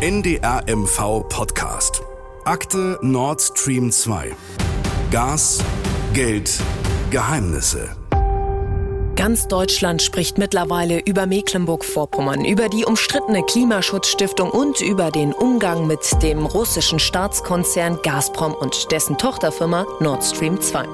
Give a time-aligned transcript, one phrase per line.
[0.00, 0.62] NDR
[1.28, 2.04] Podcast.
[2.44, 4.32] Akte Nord Stream 2.
[5.10, 5.58] Gas,
[6.12, 6.48] Geld,
[7.10, 7.96] Geheimnisse.
[9.18, 16.22] Ganz Deutschland spricht mittlerweile über Mecklenburg-Vorpommern, über die umstrittene Klimaschutzstiftung und über den Umgang mit
[16.22, 20.84] dem russischen Staatskonzern Gazprom und dessen Tochterfirma Nord Stream 2.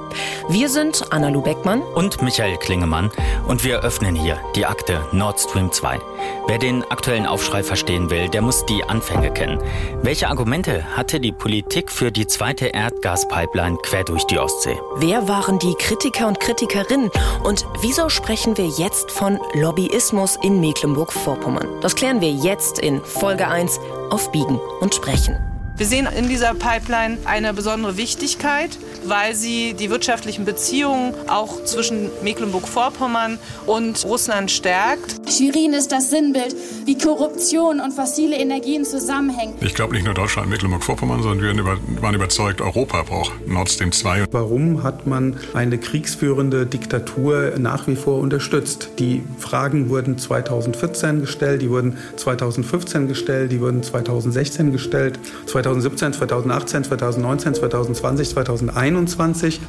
[0.48, 3.10] Wir sind Anna-Lu Beckmann und Michael Klingemann
[3.46, 6.00] und wir öffnen hier die Akte Nord Stream 2.
[6.46, 9.60] Wer den aktuellen Aufschrei verstehen will, der muss die Anfänge kennen.
[10.02, 14.78] Welche Argumente hatte die Politik für die zweite Erdgaspipeline quer durch die Ostsee?
[14.96, 17.10] Wer waren die Kritiker und Kritikerinnen
[17.42, 21.80] und wieso sprechen wir jetzt von Lobbyismus in Mecklenburg-Vorpommern.
[21.80, 25.36] Das klären wir jetzt in Folge 1 auf Biegen und Sprechen.
[25.76, 28.70] Wir sehen in dieser Pipeline eine besondere Wichtigkeit,
[29.04, 35.23] weil sie die wirtschaftlichen Beziehungen auch zwischen Mecklenburg-Vorpommern und Russland stärkt.
[35.28, 39.54] Schwerin ist das Sinnbild, wie Korruption und fossile Energien zusammenhängen.
[39.60, 41.64] Ich glaube nicht nur Deutschland und Mecklenburg-Vorpommern, sondern wir
[42.02, 44.26] waren überzeugt, Europa braucht Nord Stream 2.
[44.30, 48.90] Warum hat man eine kriegsführende Diktatur nach wie vor unterstützt?
[48.98, 55.18] Die Fragen wurden 2014 gestellt, die wurden 2015 gestellt, die wurden 2016 gestellt.
[55.46, 59.60] 2017, 2018, 2019, 2020, 2021.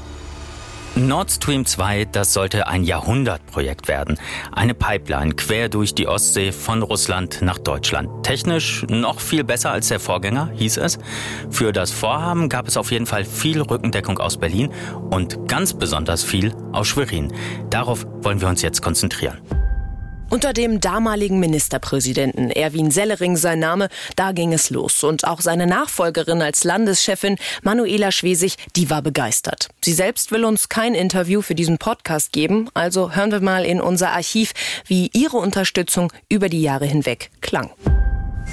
[0.98, 4.18] Nord Stream 2, das sollte ein Jahrhundertprojekt werden.
[4.54, 8.24] Eine Pipeline quer durch die Ostsee von Russland nach Deutschland.
[8.24, 10.98] Technisch noch viel besser als der Vorgänger, hieß es.
[11.50, 14.72] Für das Vorhaben gab es auf jeden Fall viel Rückendeckung aus Berlin
[15.10, 17.34] und ganz besonders viel aus Schwerin.
[17.70, 19.38] Darauf wollen wir uns jetzt konzentrieren.
[20.30, 25.04] Unter dem damaligen Ministerpräsidenten Erwin Sellering sein Name, da ging es los.
[25.04, 29.70] Und auch seine Nachfolgerin als Landeschefin, Manuela Schwesig, die war begeistert.
[29.84, 33.80] Sie selbst will uns kein Interview für diesen Podcast geben, also hören wir mal in
[33.80, 34.54] unser Archiv,
[34.88, 37.70] wie ihre Unterstützung über die Jahre hinweg klang.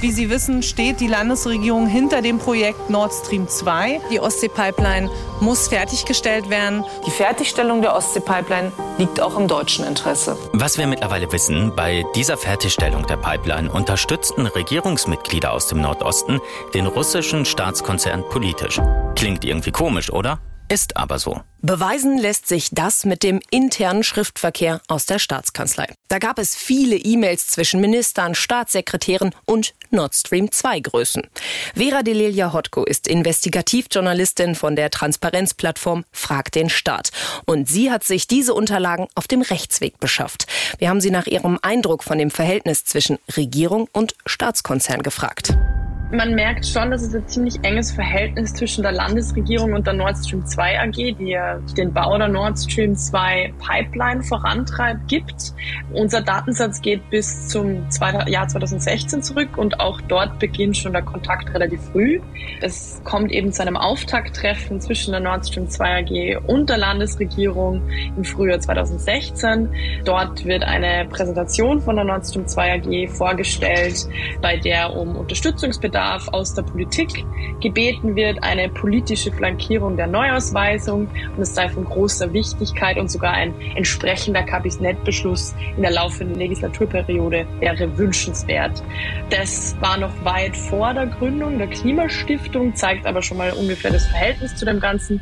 [0.03, 4.00] Wie Sie wissen, steht die Landesregierung hinter dem Projekt Nord Stream 2.
[4.11, 5.09] Die Ostsee-Pipeline
[5.41, 6.84] muss fertiggestellt werden.
[7.06, 10.37] Die Fertigstellung der Ostsee-Pipeline liegt auch im deutschen Interesse.
[10.54, 16.41] Was wir mittlerweile wissen, bei dieser Fertigstellung der Pipeline unterstützten Regierungsmitglieder aus dem Nordosten
[16.75, 18.81] den russischen Staatskonzern politisch.
[19.15, 20.41] Klingt irgendwie komisch, oder?
[20.72, 21.38] Ist aber so.
[21.60, 25.87] Beweisen lässt sich das mit dem internen Schriftverkehr aus der Staatskanzlei.
[26.09, 31.25] Da gab es viele E-Mails zwischen Ministern, Staatssekretären und Nord Stream 2 Größen.
[31.75, 37.11] Vera Delilia Hotko ist Investigativjournalistin von der Transparenzplattform Frag den Staat.
[37.44, 40.47] Und sie hat sich diese Unterlagen auf dem Rechtsweg beschafft.
[40.78, 45.55] Wir haben sie nach ihrem Eindruck von dem Verhältnis zwischen Regierung und Staatskonzern gefragt
[46.12, 50.19] man merkt schon, dass es ein ziemlich enges Verhältnis zwischen der Landesregierung und der Nord
[50.19, 55.55] Stream 2 AG, die ja den Bau der Nord Stream 2 Pipeline vorantreibt, gibt.
[55.93, 57.87] Unser Datensatz geht bis zum
[58.27, 62.21] Jahr 2016 zurück und auch dort beginnt schon der Kontakt relativ früh.
[62.61, 67.83] Es kommt eben zu einem Auftakttreffen zwischen der Nord Stream 2 AG und der Landesregierung
[68.17, 69.69] im Frühjahr 2016.
[70.05, 74.06] Dort wird eine Präsentation von der Nord Stream 2 AG vorgestellt,
[74.43, 77.24] bei der um Unterstützungsbedarf Bedarf aus der Politik
[77.60, 83.34] gebeten wird, eine politische Flankierung der Neuausweisung und es sei von großer Wichtigkeit und sogar
[83.34, 88.82] ein entsprechender Kabinettsbeschluss in der laufenden Legislaturperiode wäre wünschenswert.
[89.30, 94.06] Das war noch weit vor der Gründung der Klimastiftung, zeigt aber schon mal ungefähr das
[94.06, 95.20] Verhältnis zu dem Ganzen.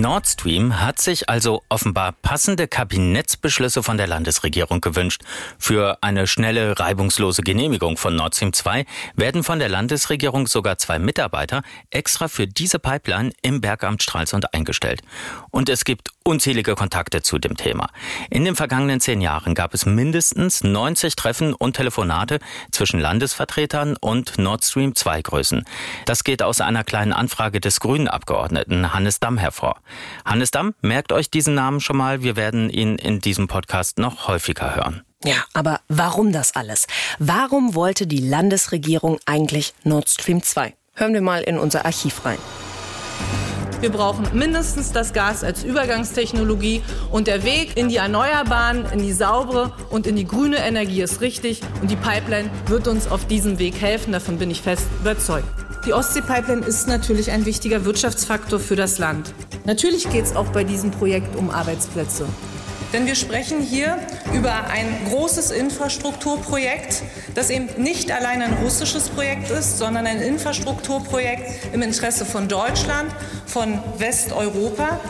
[0.00, 5.22] Nord Stream hat sich also offenbar passende Kabinettsbeschlüsse von der Landesregierung gewünscht.
[5.58, 8.86] Für eine schnelle, reibungslose Genehmigung von Nord Stream 2
[9.16, 15.02] werden von der Landesregierung sogar zwei Mitarbeiter extra für diese Pipeline im Bergamt Stralsund eingestellt.
[15.50, 17.88] Und es gibt unzählige Kontakte zu dem Thema.
[18.30, 22.38] In den vergangenen zehn Jahren gab es mindestens 90 Treffen und Telefonate
[22.70, 25.64] zwischen Landesvertretern und Nord Stream 2 Größen.
[26.06, 29.80] Das geht aus einer kleinen Anfrage des Grünen Abgeordneten Hannes Damm hervor.
[30.24, 32.22] Hannes Damm, merkt euch diesen Namen schon mal.
[32.22, 35.02] Wir werden ihn in diesem Podcast noch häufiger hören.
[35.24, 36.86] Ja, aber warum das alles?
[37.18, 40.74] Warum wollte die Landesregierung eigentlich Nord Stream 2?
[40.94, 42.38] Hören wir mal in unser Archiv rein.
[43.82, 49.12] Wir brauchen mindestens das Gas als Übergangstechnologie und der Weg in die Erneuerbaren, in die
[49.12, 53.58] saubere und in die grüne Energie ist richtig und die Pipeline wird uns auf diesem
[53.58, 55.48] Weg helfen, davon bin ich fest überzeugt.
[55.84, 59.34] Die Ostsee-Pipeline ist natürlich ein wichtiger Wirtschaftsfaktor für das Land.
[59.64, 62.26] Natürlich geht es auch bei diesem Projekt um Arbeitsplätze.
[62.92, 63.98] Denn wir sprechen hier
[64.34, 67.02] über ein großes Infrastrukturprojekt,
[67.34, 73.10] das eben nicht allein ein russisches Projekt ist, sondern ein Infrastrukturprojekt im Interesse von Deutschland,
[73.46, 75.00] von Westeuropa.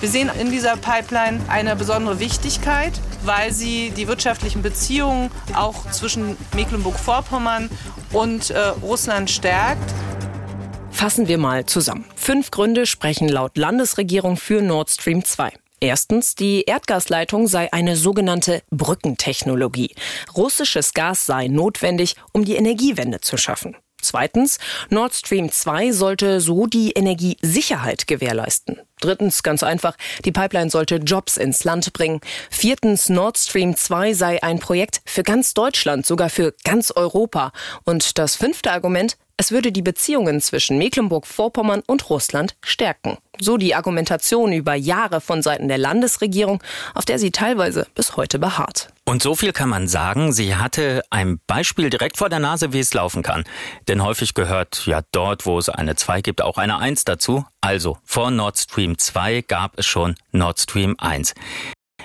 [0.00, 2.92] Wir sehen in dieser Pipeline eine besondere Wichtigkeit,
[3.24, 7.70] weil sie die wirtschaftlichen Beziehungen auch zwischen Mecklenburg-Vorpommern
[8.12, 9.92] und äh, Russland stärkt.
[10.90, 12.06] Fassen wir mal zusammen.
[12.16, 15.52] Fünf Gründe sprechen laut Landesregierung für Nord Stream 2.
[15.80, 19.94] Erstens, die Erdgasleitung sei eine sogenannte Brückentechnologie.
[20.36, 23.76] Russisches Gas sei notwendig, um die Energiewende zu schaffen.
[24.02, 28.80] Zweitens, Nord Stream 2 sollte so die Energiesicherheit gewährleisten.
[29.00, 32.20] Drittens, ganz einfach, die Pipeline sollte Jobs ins Land bringen.
[32.50, 37.52] Viertens, Nord Stream 2 sei ein Projekt für ganz Deutschland, sogar für ganz Europa.
[37.84, 43.16] Und das fünfte Argument, es würde die Beziehungen zwischen Mecklenburg-Vorpommern und Russland stärken.
[43.40, 46.62] So die Argumentation über Jahre von Seiten der Landesregierung,
[46.94, 48.92] auf der sie teilweise bis heute beharrt.
[49.06, 52.80] Und so viel kann man sagen, sie hatte ein Beispiel direkt vor der Nase, wie
[52.80, 53.44] es laufen kann.
[53.88, 57.46] Denn häufig gehört ja dort, wo es eine 2 gibt, auch eine 1 dazu.
[57.60, 61.34] Also vor Nord Stream 2 gab es schon Nord Stream 1.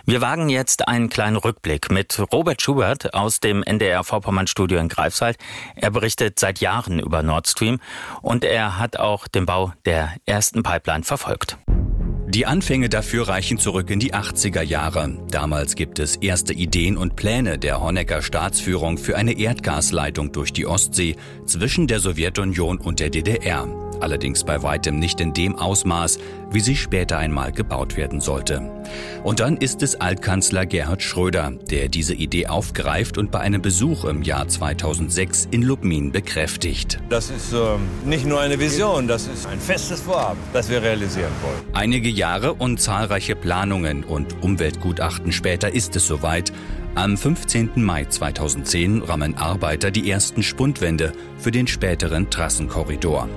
[0.04, 5.38] Wir wagen jetzt einen kleinen Rückblick mit Robert Schubert aus dem NDR Vorpommern-Studio in Greifswald.
[5.76, 7.80] Er berichtet seit Jahren über Nord Stream
[8.22, 11.58] und er hat auch den Bau der ersten Pipeline verfolgt.
[12.36, 15.18] Die Anfänge dafür reichen zurück in die 80er Jahre.
[15.32, 20.66] Damals gibt es erste Ideen und Pläne der Honecker Staatsführung für eine Erdgasleitung durch die
[20.66, 21.16] Ostsee
[21.46, 23.70] zwischen der Sowjetunion und der DDR
[24.02, 26.20] allerdings bei weitem nicht in dem Ausmaß,
[26.52, 28.62] wie sie später einmal gebaut werden sollte.
[29.24, 34.06] Und dann ist es Altkanzler Gerhard Schröder, der diese Idee aufgreift und bei einem Besuch
[34.06, 37.00] im Jahr 2006 in Lubmin bekräftigt.
[37.10, 37.58] Das ist äh,
[38.06, 41.74] nicht nur eine Vision, das ist ein festes Vorhaben, das wir realisieren wollen.
[41.74, 46.52] Einige Jahre und zahlreiche Planungen und Umweltgutachten später ist es soweit.
[46.96, 47.70] Am 15.
[47.76, 53.30] Mai 2010 rammen Arbeiter die ersten Spundwände für den späteren Trassenkorridor.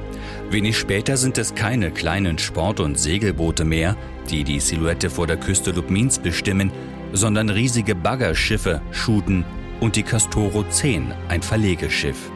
[0.50, 3.94] Wenig später sind es keine kleinen Sport- und Segelboote mehr,
[4.30, 6.72] die die Silhouette vor der Küste Lubmins bestimmen,
[7.12, 9.44] sondern riesige Baggerschiffe, Schuten
[9.80, 12.30] und die Castoro 10, ein Verlegeschiff.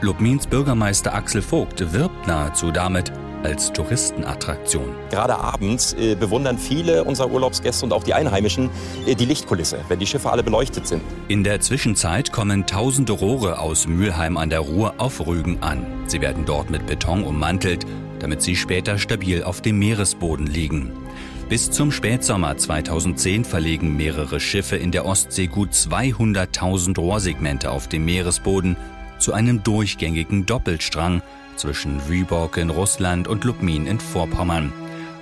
[0.00, 3.12] Lubmins Bürgermeister Axel Vogt wirbt nahezu damit,
[3.42, 4.94] als Touristenattraktion.
[5.10, 8.70] Gerade abends äh, bewundern viele unserer Urlaubsgäste und auch die Einheimischen
[9.06, 11.02] äh, die Lichtkulisse, wenn die Schiffe alle beleuchtet sind.
[11.28, 15.86] In der Zwischenzeit kommen tausende Rohre aus Mülheim an der Ruhr auf Rügen an.
[16.06, 17.86] Sie werden dort mit Beton ummantelt,
[18.18, 20.92] damit sie später stabil auf dem Meeresboden liegen.
[21.48, 28.04] Bis zum Spätsommer 2010 verlegen mehrere Schiffe in der Ostsee gut 200.000 Rohrsegmente auf dem
[28.04, 28.76] Meeresboden
[29.18, 31.22] zu einem durchgängigen Doppelstrang,
[31.58, 34.72] zwischen Wyborg in Russland und Lubmin in Vorpommern.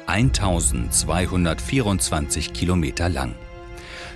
[0.07, 3.35] 1224 Kilometer lang.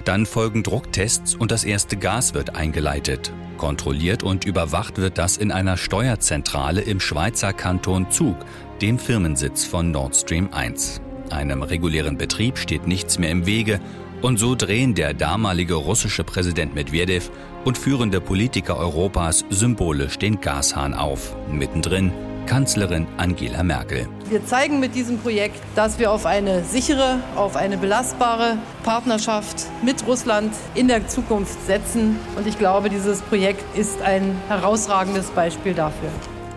[0.05, 3.32] Dann folgen Drucktests und das erste Gas wird eingeleitet.
[3.58, 8.37] Kontrolliert und überwacht wird das in einer Steuerzentrale im Schweizer Kanton Zug,
[8.81, 11.02] dem Firmensitz von Nord Stream 1.
[11.31, 13.81] Einem regulären Betrieb steht nichts mehr im Wege
[14.23, 17.31] und so drehen der damalige russische Präsident Medvedev
[17.65, 21.35] und führende Politiker Europas symbolisch den Gashahn auf.
[21.50, 22.12] Mittendrin
[22.47, 24.09] Kanzlerin Angela Merkel.
[24.29, 30.05] Wir zeigen mit diesem Projekt, dass wir auf eine sichere, auf eine belastbare Partnerschaft mit
[30.06, 32.19] Russland in der Zukunft setzen.
[32.37, 36.09] Und ich glaube, dieses Projekt ist ein herausragendes Beispiel dafür.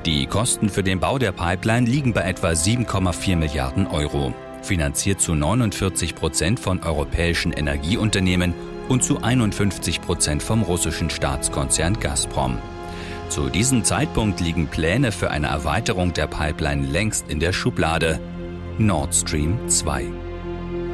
[0.06, 4.34] Die Kosten für den Bau der Pipeline liegen bei etwa 7,4 Milliarden Euro
[4.66, 8.54] finanziert zu 49 Prozent von europäischen Energieunternehmen
[8.90, 12.58] und zu 51 Prozent vom russischen Staatskonzern Gazprom.
[13.30, 18.20] Zu diesem Zeitpunkt liegen Pläne für eine Erweiterung der Pipeline längst in der Schublade.
[18.78, 20.23] Nord Stream 2.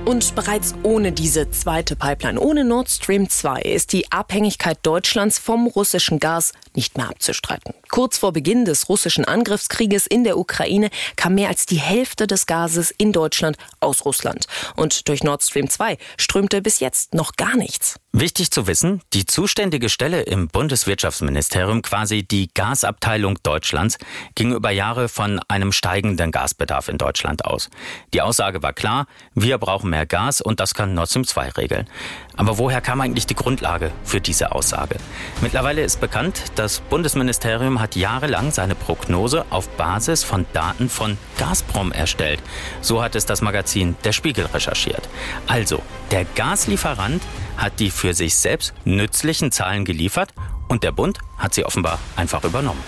[0.06, 5.68] Und bereits ohne diese zweite Pipeline, ohne Nord Stream 2, ist die Abhängigkeit Deutschlands vom
[5.68, 7.74] russischen Gas nicht mehr abzustreiten.
[7.89, 12.46] Kurz vor Beginn des russischen Angriffskrieges in der Ukraine kam mehr als die Hälfte des
[12.46, 14.46] Gases in Deutschland aus Russland.
[14.75, 18.00] Und durch Nord Stream 2 strömte bis jetzt noch gar nichts.
[18.12, 24.00] Wichtig zu wissen, die zuständige Stelle im Bundeswirtschaftsministerium, quasi die Gasabteilung Deutschlands,
[24.34, 27.70] ging über Jahre von einem steigenden Gasbedarf in Deutschland aus.
[28.13, 31.88] Die Aussage war klar, wir brauchen mehr Gas und das kann Nord Stream 2 regeln.
[32.38, 34.96] Aber woher kam eigentlich die Grundlage für diese Aussage?
[35.41, 41.91] Mittlerweile ist bekannt, das Bundesministerium hat jahrelang seine Prognose auf Basis von Daten von Gazprom
[41.91, 42.41] erstellt.
[42.81, 45.10] So hat es das Magazin Der Spiegel recherchiert.
[45.48, 45.81] Also,
[46.12, 47.22] der Gaslieferant
[47.58, 50.34] hat die für sich selbst nützlichen Zahlen geliefert
[50.67, 52.84] und der Bund hat sie offenbar einfach übernommen.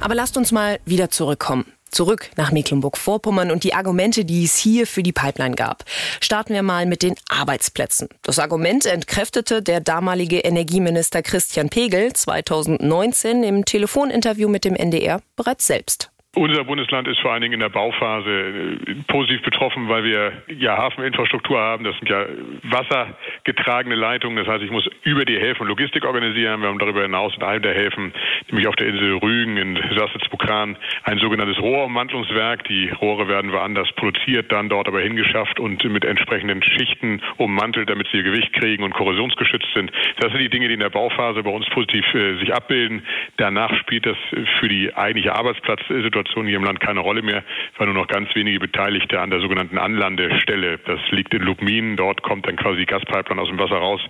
[0.00, 1.75] Aber lasst uns mal wieder zurückkommen.
[1.90, 5.84] Zurück nach Mecklenburg-Vorpommern und die Argumente, die es hier für die Pipeline gab.
[6.20, 8.08] Starten wir mal mit den Arbeitsplätzen.
[8.22, 15.66] Das Argument entkräftete der damalige Energieminister Christian Pegel 2019 im Telefoninterview mit dem NDR bereits
[15.66, 16.10] selbst.
[16.36, 20.76] Unser Bundesland ist vor allen Dingen in der Bauphase äh, positiv betroffen, weil wir ja
[20.76, 21.82] Hafeninfrastruktur haben.
[21.82, 22.26] Das sind ja
[22.64, 24.36] wassergetragene Leitungen.
[24.36, 26.60] Das heißt, ich muss über die Häfen Logistik organisieren.
[26.60, 28.12] Wir haben darüber hinaus in einem der Häfen,
[28.50, 32.64] nämlich auf der Insel Rügen in Sassitz-Bukran, ein sogenanntes Rohrummantelungswerk.
[32.64, 38.08] Die Rohre werden woanders produziert, dann dort aber hingeschafft und mit entsprechenden Schichten ummantelt, damit
[38.12, 39.90] sie ihr Gewicht kriegen und korrosionsgeschützt sind.
[40.20, 43.06] Das sind die Dinge, die in der Bauphase bei uns positiv äh, sich abbilden.
[43.38, 44.18] Danach spielt das
[44.60, 47.42] für die eigentliche Arbeitsplatzsituation Situation hier im Land keine Rolle mehr,
[47.78, 50.78] weil nur noch ganz wenige Beteiligte an der sogenannten Anlandestelle.
[50.78, 51.96] Das liegt in Lubmin.
[51.96, 54.00] Dort kommt dann quasi die Gaspipeline aus dem Wasser raus.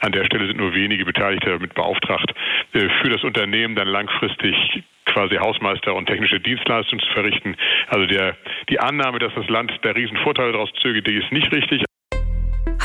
[0.00, 2.32] An der Stelle sind nur wenige Beteiligte damit beauftragt,
[2.72, 7.56] äh, für das Unternehmen dann langfristig quasi Hausmeister und technische Dienstleistungen zu verrichten.
[7.88, 8.36] Also der,
[8.68, 11.85] die Annahme, dass das Land der Riesenvorteile daraus zöge, die ist nicht richtig.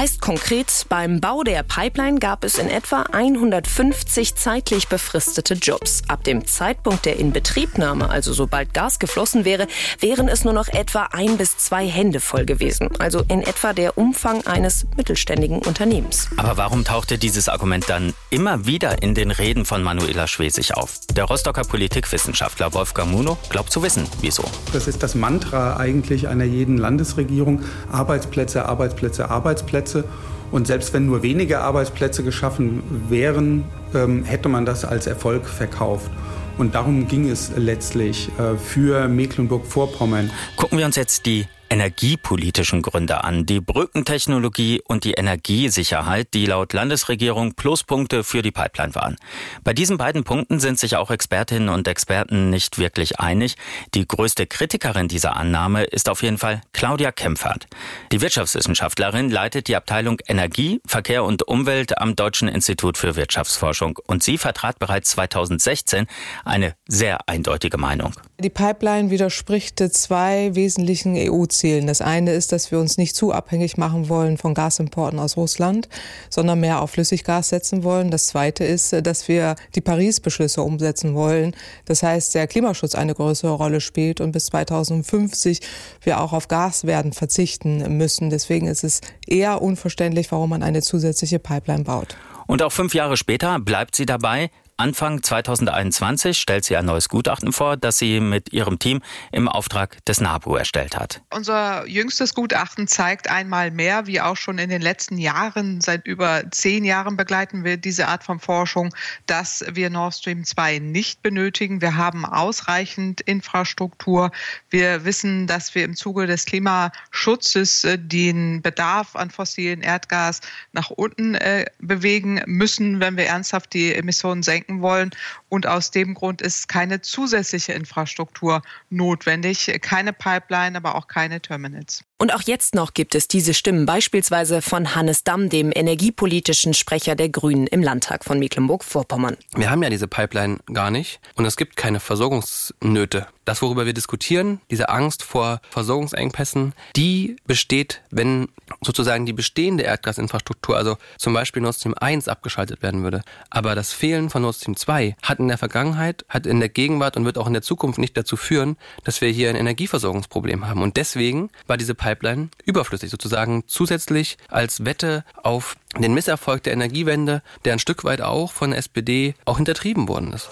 [0.02, 6.02] Heißt konkret, beim Bau der Pipeline gab es in etwa 150 zeitlich befristete Jobs.
[6.08, 9.68] Ab dem Zeitpunkt der Inbetriebnahme, also sobald Gas geflossen wäre,
[10.00, 12.90] wären es nur noch etwa ein bis zwei Hände voll gewesen.
[12.98, 16.30] Also in etwa der Umfang eines mittelständigen Unternehmens.
[16.36, 21.00] Aber warum tauchte dieses Argument dann immer wieder in den Reden von Manuela Schwesig auf?
[21.16, 24.46] Der Rostocker Politikwissenschaftler Wolfgang Muno glaubt zu wissen, wieso.
[24.74, 27.62] Das ist das Mantra eigentlich einer jeden Landesregierung.
[27.92, 29.91] Arbeitsplätze, Arbeitsplätze, Arbeitsplätze.
[29.92, 30.04] Arbeitsplätze.
[30.52, 36.12] Und selbst wenn nur wenige Arbeitsplätze geschaffen wären, ähm, hätte man das als Erfolg verkauft.
[36.58, 40.30] Und darum ging es letztlich äh, für Mecklenburg-Vorpommern.
[40.58, 43.46] Gucken wir uns jetzt die energiepolitischen Gründe an.
[43.46, 49.16] Die Brückentechnologie und die Energiesicherheit, die laut Landesregierung Pluspunkte für die Pipeline waren.
[49.64, 53.56] Bei diesen beiden Punkten sind sich auch Expertinnen und Experten nicht wirklich einig.
[53.94, 57.68] Die größte Kritikerin dieser Annahme ist auf jeden Fall Claudia Kempfert.
[58.12, 63.98] Die Wirtschaftswissenschaftlerin leitet die Abteilung Energie, Verkehr und Umwelt am Deutschen Institut für Wirtschaftsforschung.
[64.08, 66.08] Und sie vertrat bereits 2016
[66.44, 68.14] eine sehr eindeutige Meinung.
[68.42, 71.61] Die Pipeline widerspricht zwei wesentlichen EU-Zielen.
[71.62, 71.86] Zielen.
[71.86, 75.88] Das eine ist, dass wir uns nicht zu abhängig machen wollen von Gasimporten aus Russland,
[76.30, 78.10] sondern mehr auf Flüssiggas setzen wollen.
[78.10, 81.56] Das zweite ist, dass wir die Paris-Beschlüsse umsetzen wollen.
[81.86, 85.62] Das heißt, der Klimaschutz eine größere Rolle spielt und bis 2050
[86.02, 88.32] wir auch auf Gas werden verzichten müssen.
[88.32, 92.18] Deswegen ist es eher unverständlich, warum man eine zusätzliche Pipeline baut.
[92.48, 94.50] Und auch fünf Jahre später bleibt sie dabei,
[94.82, 100.04] Anfang 2021 stellt sie ein neues Gutachten vor, das sie mit ihrem Team im Auftrag
[100.06, 101.22] des NABU erstellt hat.
[101.30, 106.50] Unser jüngstes Gutachten zeigt einmal mehr, wie auch schon in den letzten Jahren, seit über
[106.50, 108.92] zehn Jahren begleiten wir diese Art von Forschung,
[109.28, 111.80] dass wir Nord Stream 2 nicht benötigen.
[111.80, 114.32] Wir haben ausreichend Infrastruktur.
[114.72, 120.90] Wir wissen, dass wir im Zuge des Klimaschutzes äh, den Bedarf an fossilen Erdgas nach
[120.90, 125.12] unten äh, bewegen müssen, wenn wir ernsthaft die Emissionen senken senken wollen.
[125.50, 132.04] Und aus dem Grund ist keine zusätzliche Infrastruktur notwendig, keine Pipeline, aber auch keine Terminals.
[132.22, 137.16] Und auch jetzt noch gibt es diese Stimmen, beispielsweise von Hannes Damm, dem energiepolitischen Sprecher
[137.16, 139.38] der Grünen im Landtag von Mecklenburg-Vorpommern.
[139.56, 143.26] Wir haben ja diese Pipeline gar nicht und es gibt keine Versorgungsnöte.
[143.44, 148.50] Das, worüber wir diskutieren, diese Angst vor Versorgungsengpässen, die besteht, wenn
[148.82, 153.24] sozusagen die bestehende Erdgasinfrastruktur, also zum Beispiel Nord Stream 1, abgeschaltet werden würde.
[153.50, 157.18] Aber das Fehlen von Nord Stream 2 hat in der Vergangenheit, hat in der Gegenwart
[157.18, 160.84] und wird auch in der Zukunft nicht dazu führen, dass wir hier ein Energieversorgungsproblem haben.
[160.84, 166.74] Und deswegen war diese Pipeline Pipeline überflüssig, sozusagen zusätzlich als Wette auf den Misserfolg der
[166.74, 170.50] Energiewende, der ein Stück weit auch von der SPD auch hintertrieben worden ist.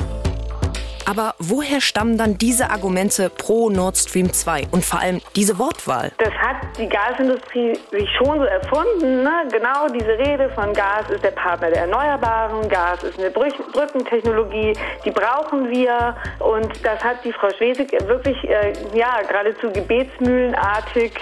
[1.09, 6.11] Aber woher stammen dann diese Argumente pro Nord Stream 2 und vor allem diese Wortwahl?
[6.19, 9.23] Das hat die Gasindustrie sich schon so erfunden.
[9.23, 9.47] Ne?
[9.51, 14.73] Genau diese Rede von Gas ist der Partner der Erneuerbaren, Gas ist eine Brückentechnologie,
[15.03, 16.15] die brauchen wir.
[16.37, 21.13] Und das hat die Frau Schwesig wirklich äh, ja, geradezu gebetsmühlenartig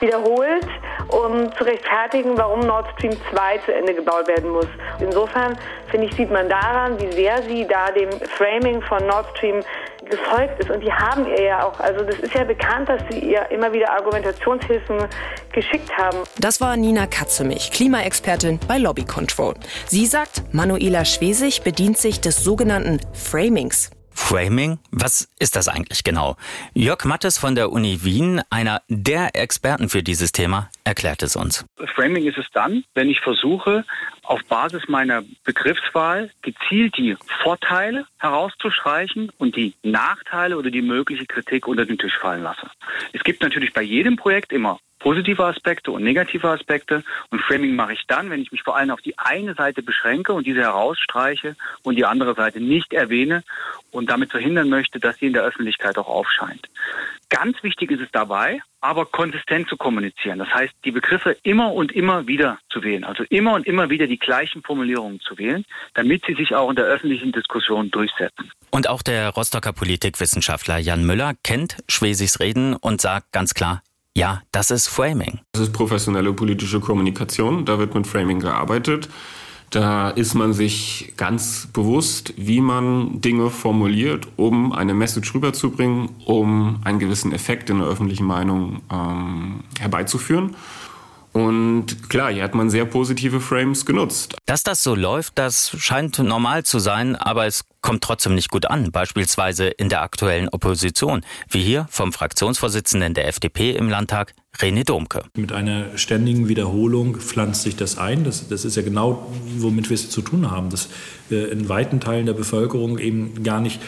[0.00, 0.66] wiederholt,
[1.08, 4.66] um zu rechtfertigen, warum Nord Stream 2 zu Ende gebaut werden muss.
[5.00, 5.56] Insofern,
[5.96, 9.62] finde ich, sieht man daran, wie sehr sie da dem Framing von Nord Stream
[10.04, 10.70] gefolgt ist.
[10.70, 13.72] Und die haben ihr ja auch, also das ist ja bekannt, dass sie ihr immer
[13.72, 14.98] wieder Argumentationshilfen
[15.52, 16.18] geschickt haben.
[16.38, 19.54] Das war Nina Katzemich, Klimaexpertin bei Lobby Control.
[19.86, 23.90] Sie sagt, Manuela Schwesig bedient sich des sogenannten Framings.
[24.16, 24.78] Framing?
[24.90, 26.36] Was ist das eigentlich genau?
[26.72, 31.66] Jörg Mattes von der Uni Wien, einer der Experten für dieses Thema, erklärt es uns.
[31.94, 33.84] Framing ist es dann, wenn ich versuche,
[34.26, 41.66] auf Basis meiner Begriffswahl gezielt die Vorteile herauszustreichen und die Nachteile oder die mögliche Kritik
[41.66, 42.70] unter den Tisch fallen lasse.
[43.12, 47.04] Es gibt natürlich bei jedem Projekt immer positive Aspekte und negative Aspekte.
[47.30, 50.32] Und Framing mache ich dann, wenn ich mich vor allem auf die eine Seite beschränke
[50.32, 53.44] und diese herausstreiche und die andere Seite nicht erwähne
[53.92, 56.68] und damit verhindern möchte, dass sie in der Öffentlichkeit auch aufscheint.
[57.28, 60.38] Ganz wichtig ist es dabei, aber konsistent zu kommunizieren.
[60.38, 63.02] Das heißt, die Begriffe immer und immer wieder zu wählen.
[63.02, 65.64] Also immer und immer wieder die gleichen Formulierungen zu wählen,
[65.94, 68.52] damit sie sich auch in der öffentlichen Diskussion durchsetzen.
[68.70, 73.82] Und auch der Rostocker Politikwissenschaftler Jan Müller kennt Schwesigs Reden und sagt ganz klar,
[74.16, 75.40] ja, das ist Framing.
[75.52, 77.66] Das ist professionelle politische Kommunikation.
[77.66, 79.08] Da wird mit Framing gearbeitet.
[79.70, 86.80] Da ist man sich ganz bewusst, wie man Dinge formuliert, um eine Message rüberzubringen, um
[86.84, 90.54] einen gewissen Effekt in der öffentlichen Meinung ähm, herbeizuführen.
[91.36, 94.36] Und klar, hier hat man sehr positive Frames genutzt.
[94.46, 98.64] Dass das so läuft, das scheint normal zu sein, aber es kommt trotzdem nicht gut
[98.64, 101.20] an, beispielsweise in der aktuellen Opposition,
[101.50, 105.22] wie hier vom Fraktionsvorsitzenden der FDP im Landtag, René Domke.
[105.36, 108.24] Mit einer ständigen Wiederholung pflanzt sich das ein.
[108.24, 110.70] Das, das ist ja genau, womit wir es zu tun haben.
[110.70, 110.88] Dass
[111.30, 113.80] äh, in weiten Teilen der Bevölkerung eben gar nicht,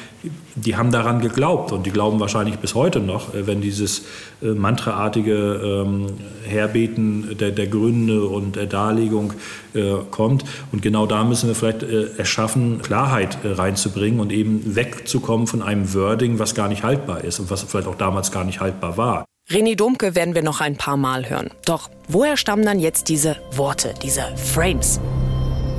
[0.57, 4.05] die haben daran geglaubt und die glauben wahrscheinlich bis heute noch, äh, wenn dieses
[4.43, 6.07] äh, mantraartige ähm,
[6.45, 9.33] Herbeten der, der Gründe und der Darlegung
[9.75, 10.45] äh, kommt.
[10.71, 16.39] Und genau da müssen wir vielleicht erschaffen, Klarheit reinzubringen und eben wegzukommen von einem Wording,
[16.39, 19.28] was gar nicht haltbar ist und was vielleicht auch damals gar nicht haltbar war.
[19.51, 21.49] René Domke werden wir noch ein paar Mal hören.
[21.65, 25.01] Doch woher stammen dann jetzt diese Worte, diese Frames?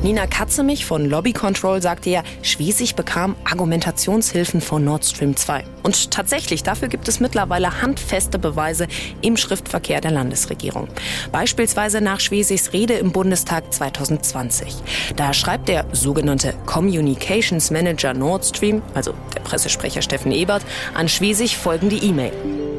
[0.01, 5.65] Nina Katzemich von Lobby Control sagte ja, Schwesig bekam Argumentationshilfen von Nord Stream 2.
[5.83, 8.87] Und tatsächlich, dafür gibt es mittlerweile handfeste Beweise
[9.21, 10.87] im Schriftverkehr der Landesregierung.
[11.31, 14.77] Beispielsweise nach Schwesigs Rede im Bundestag 2020.
[15.15, 20.63] Da schreibt der sogenannte Communications Manager Nord Stream, also der Pressesprecher Steffen Ebert,
[20.95, 22.31] an Schwesig folgende E-Mail.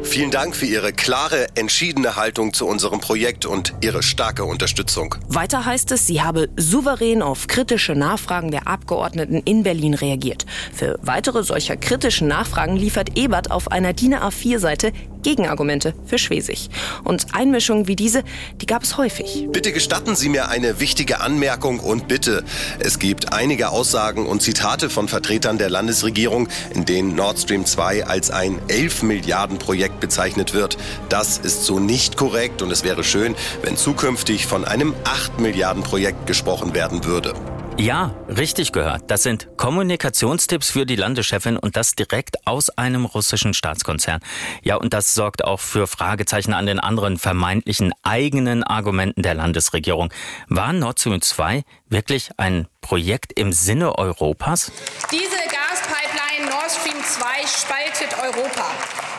[0.02, 5.14] Vielen Dank für Ihre klare, entschiedene Haltung zu unserem Projekt und Ihre starke Unterstützung.
[5.28, 10.47] Weiter heißt es, sie habe souverän auf kritische Nachfragen der Abgeordneten in Berlin reagiert.
[10.75, 16.70] Für weitere solcher kritischen Nachfragen liefert Ebert auf einer DIN A4-Seite Gegenargumente für Schwesig.
[17.04, 18.22] Und Einmischungen wie diese,
[18.60, 19.48] die gab es häufig.
[19.50, 22.44] Bitte gestatten Sie mir eine wichtige Anmerkung und bitte,
[22.78, 28.06] es gibt einige Aussagen und Zitate von Vertretern der Landesregierung, in denen Nord Stream 2
[28.06, 30.76] als ein 11 Milliarden Projekt bezeichnet wird.
[31.08, 35.83] Das ist so nicht korrekt und es wäre schön, wenn zukünftig von einem 8 Milliarden
[35.83, 37.35] Projekt gesprochen werden würde.
[37.81, 39.11] Ja, richtig gehört.
[39.11, 44.21] Das sind Kommunikationstipps für die Landeschefin und das direkt aus einem russischen Staatskonzern.
[44.62, 50.12] Ja, und das sorgt auch für Fragezeichen an den anderen vermeintlichen eigenen Argumenten der Landesregierung.
[50.49, 54.71] War Nord Stream 2 wirklich ein Projekt im Sinne Europas?
[55.11, 58.66] Diese Gaspipeline Nord Stream 2 spaltet Europa.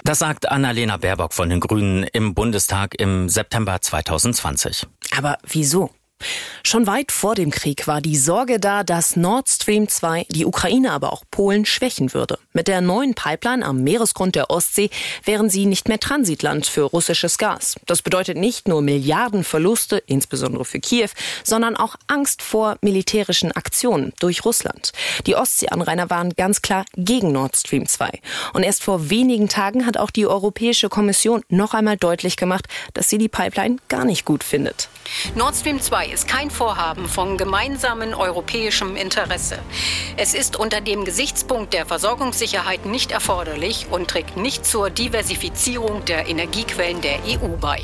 [0.03, 4.85] Das sagt Annalena Baerbock von den Grünen im Bundestag im September 2020.
[5.17, 5.89] Aber wieso?
[6.63, 10.91] Schon weit vor dem Krieg war die Sorge da, dass Nord Stream 2 die Ukraine,
[10.91, 12.39] aber auch Polen schwächen würde.
[12.53, 14.89] Mit der neuen Pipeline am Meeresgrund der Ostsee
[15.23, 17.75] wären sie nicht mehr Transitland für russisches Gas.
[17.85, 21.09] Das bedeutet nicht nur Milliardenverluste, insbesondere für Kiew,
[21.43, 24.91] sondern auch Angst vor militärischen Aktionen durch Russland.
[25.25, 28.09] Die Ostseeanrainer waren ganz klar gegen Nord Stream 2.
[28.53, 33.09] Und erst vor wenigen Tagen hat auch die Europäische Kommission noch einmal deutlich gemacht, dass
[33.09, 34.89] sie die Pipeline gar nicht gut findet.
[35.35, 39.59] Nord Stream 2 ist kein Vorhaben von gemeinsamen europäischem Interesse.
[40.17, 46.27] Es ist unter dem Gesichtspunkt der Versorgungssicherheit nicht erforderlich und trägt nicht zur Diversifizierung der
[46.27, 47.81] Energiequellen der EU bei.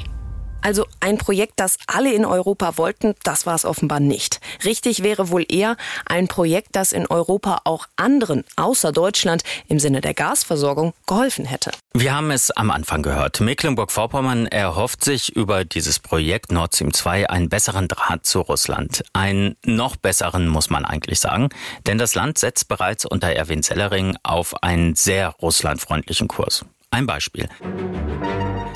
[1.00, 4.40] Ein Projekt, das alle in Europa wollten, das war es offenbar nicht.
[4.66, 10.02] Richtig wäre wohl eher ein Projekt, das in Europa auch anderen außer Deutschland im Sinne
[10.02, 11.72] der Gasversorgung geholfen hätte.
[11.94, 13.40] Wir haben es am Anfang gehört.
[13.40, 19.04] Mecklenburg-Vorpommern erhofft sich über dieses Projekt Nord Stream 2 einen besseren Draht zu Russland.
[19.14, 21.50] Einen noch besseren, muss man eigentlich sagen.
[21.86, 26.66] Denn das Land setzt bereits unter Erwin Sellering auf einen sehr russlandfreundlichen Kurs.
[26.90, 27.50] Ein Beispiel.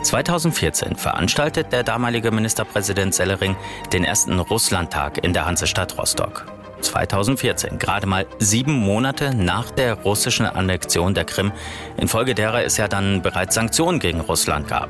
[0.04, 3.56] 2014 veranstaltet der damalige Ministerpräsident Sellering
[3.94, 6.61] den ersten Russlandtag in der Hansestadt Rostock.
[6.82, 11.52] 2014, gerade mal sieben Monate nach der russischen Annexion der Krim,
[11.98, 14.90] infolge derer es ja dann bereits Sanktionen gegen Russland gab.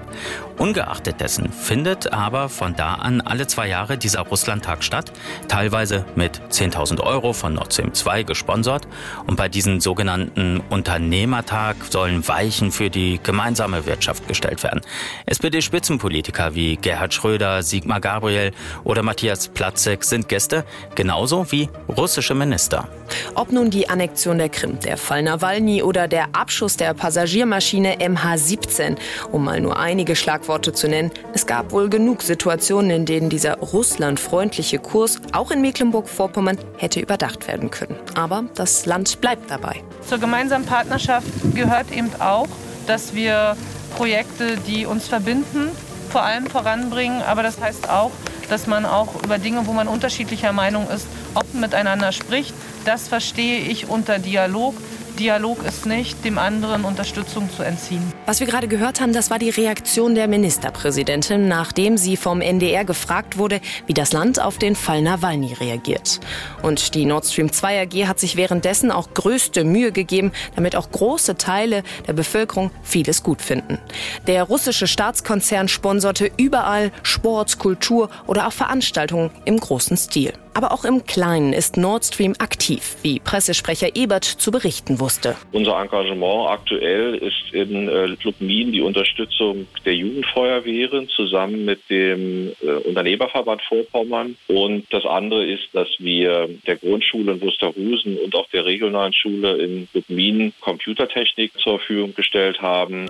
[0.58, 5.12] Ungeachtet dessen findet aber von da an alle zwei Jahre dieser Russlandtag statt,
[5.48, 8.88] teilweise mit 10.000 Euro von Nord Stream 2 gesponsert.
[9.26, 14.82] Und bei diesem sogenannten Unternehmertag sollen Weichen für die gemeinsame Wirtschaft gestellt werden.
[15.26, 18.52] SPD-Spitzenpolitiker wie Gerhard Schröder, Sigmar Gabriel
[18.84, 22.88] oder Matthias Platzek sind Gäste, genauso wie russische Minister.
[23.36, 28.98] Ob nun die Annexion der Krim, der Fall Nawalny oder der Abschuss der Passagiermaschine MH17,
[29.32, 33.58] um mal nur einige Schlagworte zu nennen, es gab wohl genug Situationen, in denen dieser
[33.58, 37.96] russlandfreundliche Kurs auch in Mecklenburg-Vorpommern hätte überdacht werden können.
[38.16, 39.84] Aber das Land bleibt dabei.
[40.08, 42.48] Zur gemeinsamen Partnerschaft gehört eben auch,
[42.88, 43.56] dass wir
[43.96, 45.70] Projekte, die uns verbinden,
[46.10, 47.22] vor allem voranbringen.
[47.22, 48.12] Aber das heißt auch,
[48.52, 52.54] dass man auch über Dinge, wo man unterschiedlicher Meinung ist, offen miteinander spricht.
[52.84, 54.76] Das verstehe ich unter Dialog.
[55.22, 58.02] Dialog ist nicht, dem anderen Unterstützung zu entziehen.
[58.26, 62.86] Was wir gerade gehört haben, das war die Reaktion der Ministerpräsidentin, nachdem sie vom NDR
[62.86, 66.22] gefragt wurde, wie das Land auf den Fall Nawalny reagiert.
[66.64, 70.90] Und die Nord Stream 2 AG hat sich währenddessen auch größte Mühe gegeben, damit auch
[70.90, 73.78] große Teile der Bevölkerung vieles gut finden.
[74.26, 80.34] Der russische Staatskonzern sponserte überall Sport, Kultur oder auch Veranstaltungen im großen Stil.
[80.54, 85.36] Aber auch im Kleinen ist Nord Stream aktiv, wie Pressesprecher Ebert zu berichten wusste.
[85.52, 92.72] Unser Engagement aktuell ist in äh, Lubmin die Unterstützung der Jugendfeuerwehren zusammen mit dem äh,
[92.88, 94.36] Unternehmerverband Vorpommern.
[94.48, 99.58] Und das andere ist, dass wir der Grundschule in Wusterhusen und auch der regionalen Schule
[99.58, 103.08] in Lubmin Computertechnik zur Verfügung gestellt haben.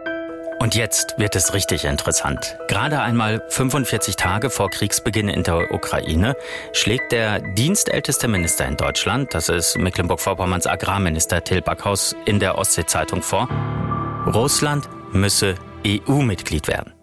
[0.61, 2.55] Und jetzt wird es richtig interessant.
[2.67, 6.35] Gerade einmal 45 Tage vor Kriegsbeginn in der Ukraine
[6.71, 13.21] schlägt der dienstälteste Minister in Deutschland, das ist Mecklenburg-Vorpommerns Agrarminister Till Backhaus, in der Ostsee-Zeitung
[13.21, 13.47] vor,
[14.27, 16.93] Russland müsse EU-Mitglied werden.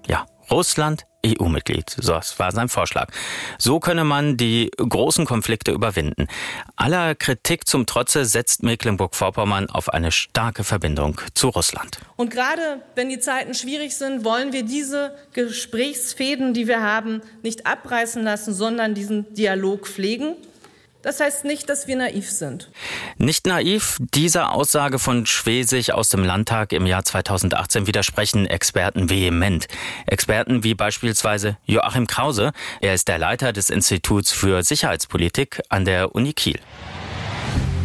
[0.50, 1.90] Russland EU-Mitglied.
[1.90, 3.10] So, das war sein Vorschlag.
[3.58, 6.28] So könne man die großen Konflikte überwinden.
[6.76, 11.98] Aller Kritik zum Trotze setzt Mecklenburg-Vorpommern auf eine starke Verbindung zu Russland.
[12.16, 17.66] Und gerade wenn die Zeiten schwierig sind, wollen wir diese Gesprächsfäden, die wir haben, nicht
[17.66, 20.36] abreißen lassen, sondern diesen Dialog pflegen.
[21.02, 22.70] Das heißt nicht, dass wir naiv sind.
[23.18, 29.68] Nicht naiv, dieser Aussage von Schwesig aus dem Landtag im Jahr 2018 widersprechen Experten vehement.
[30.06, 32.52] Experten wie beispielsweise Joachim Krause.
[32.80, 36.58] Er ist der Leiter des Instituts für Sicherheitspolitik an der Uni Kiel.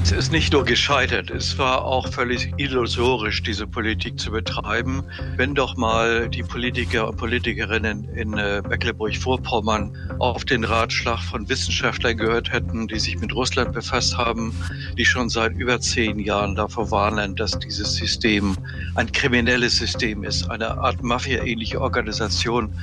[0.03, 5.05] Es ist nicht nur gescheitert, es war auch völlig illusorisch, diese Politik zu betreiben.
[5.37, 12.17] Wenn doch mal die Politiker und Politikerinnen in äh, Mecklenburg-Vorpommern auf den Ratschlag von Wissenschaftlern
[12.17, 14.53] gehört hätten, die sich mit Russland befasst haben,
[14.97, 18.57] die schon seit über zehn Jahren davor warnen, dass dieses System
[18.95, 22.73] ein kriminelles System ist, eine Art Mafia-ähnliche Organisation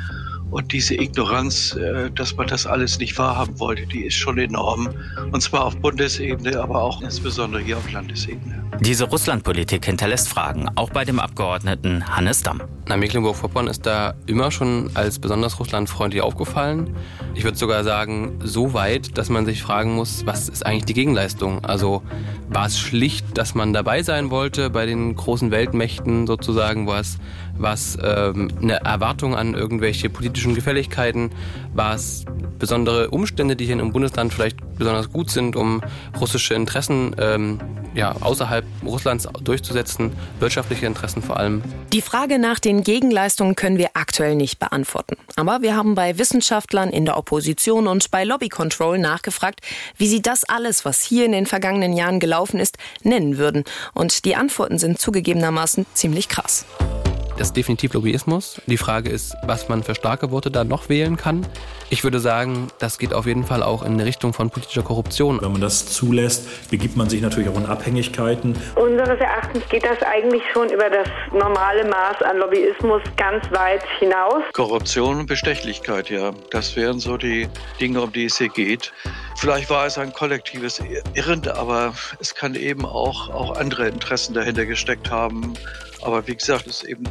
[0.50, 4.88] und diese Ignoranz, äh, dass man das alles nicht wahrhaben wollte, die ist schon enorm.
[5.32, 8.64] Und zwar auf Bundesebene, aber auch insbesondere hier auf Landesebene.
[8.80, 12.62] Diese Russlandpolitik hinterlässt Fragen, auch bei dem Abgeordneten Hannes Damm.
[12.88, 16.96] Na, Mecklenburg-Vorpommern ist da immer schon als besonders russlandfreundlich aufgefallen.
[17.34, 20.94] Ich würde sogar sagen, so weit, dass man sich fragen muss, was ist eigentlich die
[20.94, 21.64] Gegenleistung?
[21.64, 22.02] Also
[22.48, 26.86] war es schlicht, dass man dabei sein wollte bei den großen Weltmächten sozusagen?
[26.86, 27.18] War es,
[27.60, 31.30] war es ähm, eine Erwartung an irgendwelche politischen Gefälligkeiten?
[31.74, 32.24] War es
[32.58, 35.82] besondere Umstände, die hier im Bundesland vielleicht besonders gut sind, um
[36.18, 37.60] russische Interessen ähm,
[37.94, 41.62] ja, außerhalb Russlands durchzusetzen, wirtschaftliche Interessen vor allem.
[41.92, 45.16] Die Frage nach den Gegenleistungen können wir aktuell nicht beantworten.
[45.36, 49.60] Aber wir haben bei Wissenschaftlern in der Opposition und bei Lobby Control nachgefragt,
[49.96, 53.64] wie sie das alles, was hier in den vergangenen Jahren gelaufen ist, nennen würden.
[53.92, 56.64] Und die Antworten sind zugegebenermaßen ziemlich krass.
[57.40, 58.60] Das ist definitiv Lobbyismus.
[58.66, 61.46] Die Frage ist, was man für starke Worte da noch wählen kann.
[61.88, 65.40] Ich würde sagen, das geht auf jeden Fall auch in eine Richtung von politischer Korruption.
[65.40, 68.54] Wenn man das zulässt, begibt man sich natürlich auch in Abhängigkeiten.
[68.74, 74.42] Unseres Erachtens geht das eigentlich schon über das normale Maß an Lobbyismus ganz weit hinaus.
[74.52, 76.32] Korruption und Bestechlichkeit, ja.
[76.50, 77.48] Das wären so die
[77.80, 78.92] Dinge, um die es hier geht.
[79.36, 80.82] Vielleicht war es ein kollektives
[81.14, 85.54] Irren, aber es kann eben auch, auch andere Interessen dahinter gesteckt haben.
[86.02, 87.04] Aber wie gesagt, es ist eben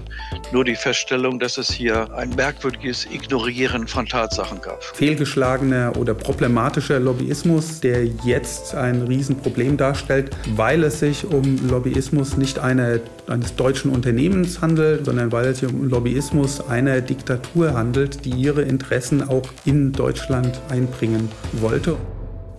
[0.51, 4.83] nur die Feststellung, dass es hier ein merkwürdiges Ignorieren von Tatsachen gab.
[4.83, 12.59] Fehlgeschlagener oder problematischer Lobbyismus, der jetzt ein Riesenproblem darstellt, weil es sich um Lobbyismus nicht
[12.59, 18.31] eine, eines deutschen Unternehmens handelt, sondern weil es sich um Lobbyismus einer Diktatur handelt, die
[18.31, 21.97] ihre Interessen auch in Deutschland einbringen wollte.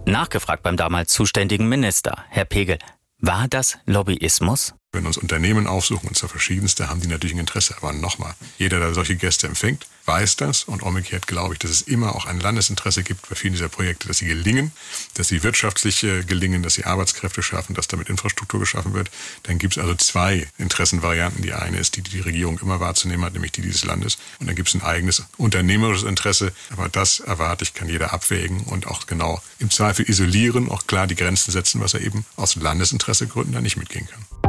[0.06, 2.78] Nachgefragt beim damals zuständigen Minister, Herr Pegel.
[3.18, 4.74] War das Lobbyismus?
[4.92, 7.76] Wenn uns Unternehmen aufsuchen, und zwar verschiedenste, haben die natürlich ein Interesse.
[7.76, 10.64] Aber nochmal, jeder, der solche Gäste empfängt, weiß das.
[10.64, 14.08] Und umgekehrt glaube ich, dass es immer auch ein Landesinteresse gibt bei vielen dieser Projekte,
[14.08, 14.72] dass sie gelingen,
[15.14, 19.12] dass sie wirtschaftlich äh, gelingen, dass sie Arbeitskräfte schaffen, dass damit Infrastruktur geschaffen wird.
[19.44, 21.42] Dann gibt es also zwei Interessenvarianten.
[21.42, 24.18] Die eine ist die, die die Regierung immer wahrzunehmen hat, nämlich die dieses Landes.
[24.40, 26.52] Und dann gibt es ein eigenes unternehmerisches Interesse.
[26.72, 31.06] Aber das erwarte ich, kann jeder abwägen und auch genau im Zweifel isolieren, auch klar
[31.06, 34.39] die Grenzen setzen, was er eben aus Landesinteressegründen da nicht mitgehen kann.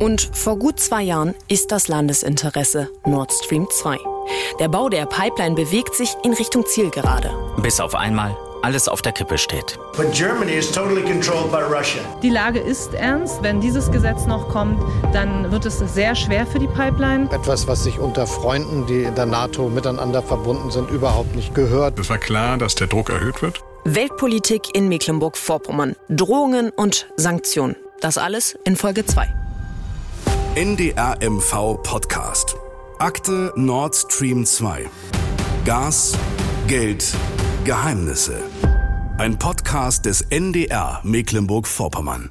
[0.00, 3.98] Und vor gut zwei Jahren ist das Landesinteresse Nord Stream 2.
[4.58, 7.30] Der Bau der Pipeline bewegt sich in Richtung Zielgerade.
[7.62, 9.78] Bis auf einmal alles auf der Kippe steht.
[12.22, 13.42] Die Lage ist ernst.
[13.42, 14.80] Wenn dieses Gesetz noch kommt,
[15.12, 17.30] dann wird es sehr schwer für die Pipeline.
[17.32, 21.98] Etwas, was sich unter Freunden, die in der NATO miteinander verbunden sind, überhaupt nicht gehört.
[21.98, 23.62] Es war klar, dass der Druck erhöht wird.
[23.84, 25.96] Weltpolitik in Mecklenburg-Vorpommern.
[26.08, 27.76] Drohungen und Sanktionen.
[28.00, 29.39] Das alles in Folge 2.
[30.56, 32.56] NDR MV Podcast.
[32.98, 34.90] Akte Nord Stream 2.
[35.64, 36.18] Gas,
[36.66, 37.14] Geld,
[37.64, 38.42] Geheimnisse.
[39.16, 42.30] Ein Podcast des NDR Mecklenburg-Vorpommern.